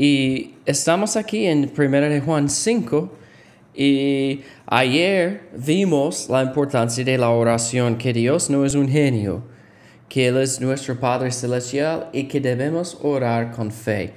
[0.00, 3.12] Y estamos aquí en 1 de Juan 5
[3.74, 9.42] y ayer vimos la importancia de la oración, que Dios no es un genio,
[10.08, 14.12] que Él es nuestro Padre Celestial y que debemos orar con fe.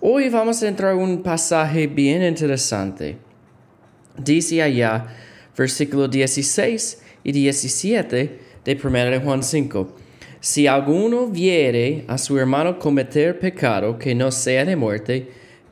[0.00, 3.18] Hoy vamos a entrar en un pasaje bien interesante.
[4.16, 5.08] Dice allá,
[5.58, 10.05] versículo 16 y 17 de 1 de Juan 5.
[10.46, 15.28] Si alguno viere a su hermano cometer pecado que no sea de muerte,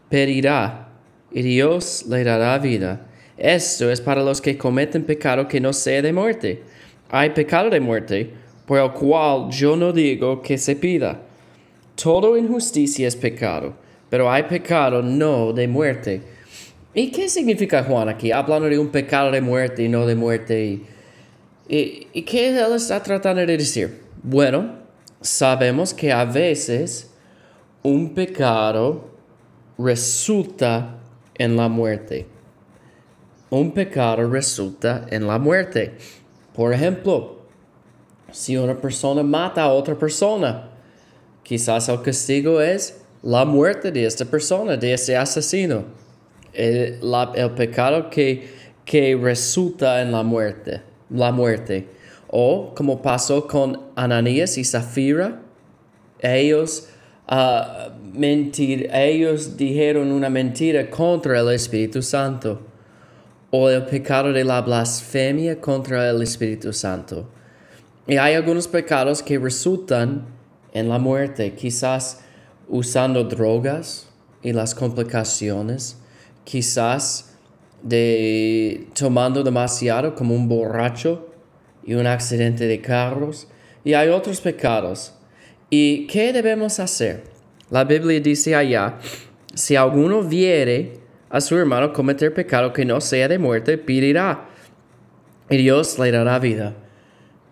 [0.08, 0.88] pedirá,
[1.30, 3.06] y Dios le dará vida.
[3.36, 6.62] Esto es para los que cometen pecado que no sea de muerte.
[7.08, 8.30] Hay pecado de muerte,
[8.66, 11.22] por el cual yo no digo que se pida.
[11.94, 13.76] Todo injusticia es pecado,
[14.10, 16.20] pero hay pecado no de muerte.
[16.92, 18.32] ¿Y qué significa Juan aquí?
[18.32, 20.80] Hablando de un pecado de muerte y no de muerte.
[21.68, 24.03] ¿Y, y qué él está tratando de decir?
[24.26, 24.76] Bueno,
[25.20, 27.10] sabemos que a veces
[27.82, 29.04] un pecado
[29.76, 30.96] resulta
[31.34, 32.26] en la muerte.
[33.50, 35.98] Un pecado resulta en la muerte.
[36.54, 37.42] Por ejemplo,
[38.32, 40.70] si una persona mata a otra persona,
[41.42, 45.84] quizás el castigo es la muerte de esta persona, de ese asesino.
[46.54, 46.98] El,
[47.34, 48.48] el pecado que,
[48.86, 50.80] que resulta en la muerte.
[51.10, 51.93] La muerte.
[52.36, 55.40] O como pasó con Ananías y Zafira,
[56.18, 56.88] ellos,
[57.30, 62.60] uh, mentir, ellos dijeron una mentira contra el Espíritu Santo.
[63.52, 67.28] O el pecado de la blasfemia contra el Espíritu Santo.
[68.08, 70.26] Y hay algunos pecados que resultan
[70.72, 72.20] en la muerte, quizás
[72.66, 74.08] usando drogas
[74.42, 75.98] y las complicaciones,
[76.42, 77.36] quizás
[77.80, 81.28] de tomando demasiado como un borracho
[81.86, 83.48] y un accidente de carros,
[83.84, 85.14] y hay otros pecados.
[85.70, 87.24] ¿Y qué debemos hacer?
[87.70, 88.98] La Biblia dice allá,
[89.54, 90.94] si alguno viere
[91.30, 94.48] a su hermano cometer pecado que no sea de muerte, pedirá,
[95.50, 96.74] y Dios le dará vida.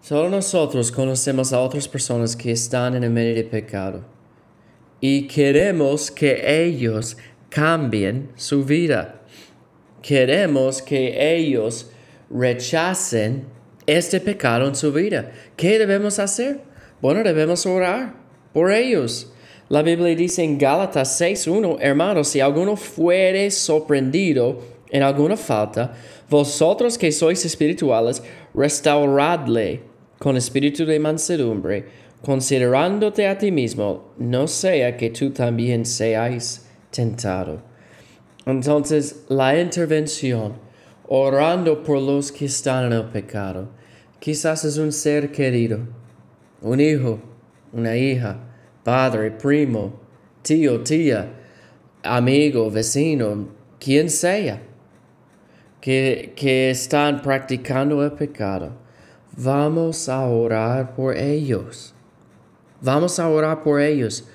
[0.01, 4.13] Solo nosotros conocemos a otras personas que están en el medio de pecado
[5.03, 7.17] y queremos que ellos
[7.51, 9.21] cambien su vida.
[10.01, 11.91] Queremos que ellos
[12.31, 13.45] rechacen
[13.87, 15.33] este pecado en su vida.
[15.57, 16.61] ¿Qué debemos hacer?
[17.01, 18.15] Bueno, debemos orar
[18.53, 19.33] por ellos.
[19.69, 24.61] La Biblia dice en Gálatas 6.1, hermanos, si alguno fuere sorprendido
[24.91, 25.95] en alguna falta,
[26.29, 28.23] vosotros que sois espirituales,
[28.55, 29.81] restauradle
[30.19, 31.87] con espíritu de mansedumbre,
[32.23, 37.63] considerándote a ti mismo, no sea que tú también seáis tentado.
[38.45, 40.55] Entonces, la intervención
[41.15, 43.69] orando por los que están en el pecado.
[44.19, 45.81] Quizás es un ser querido,
[46.63, 47.21] un hijo,
[47.71, 48.39] una hija,
[48.83, 50.01] padre, primo,
[50.41, 51.31] tío, tía,
[52.03, 54.63] amigo, vecino, quien sea,
[55.83, 58.71] que, que están practicando el pecado.
[59.37, 61.93] Vamos a orar por ellos.
[62.81, 64.27] Vamos a orar por ellos,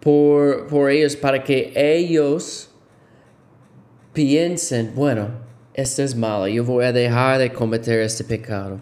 [0.00, 2.70] por, por ellos, para que ellos
[4.12, 8.80] piensen, bueno, esto es malo, yo voy a dejar de cometer este pecado.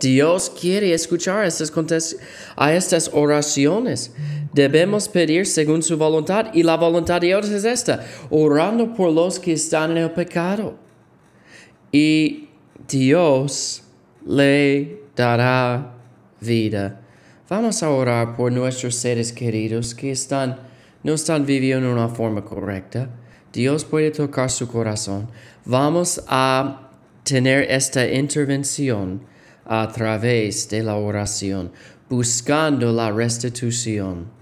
[0.00, 2.16] Dios quiere escuchar estas,
[2.56, 4.12] a estas oraciones.
[4.52, 9.38] Debemos pedir según su voluntad y la voluntad de Dios es esta, orando por los
[9.38, 10.74] que están en el pecado.
[11.92, 12.48] Y
[12.88, 13.82] Dios
[14.26, 15.94] le dará
[16.40, 17.00] vida.
[17.48, 20.58] Vamos a orar por nuestros seres queridos que están,
[21.04, 23.08] no están viviendo de una forma correcta.
[23.52, 25.28] Dios puede tocar su corazón.
[25.64, 26.90] Vamos a
[27.22, 29.20] tener esta intervención
[29.64, 31.70] a través de la oración,
[32.08, 34.41] buscando la restitución.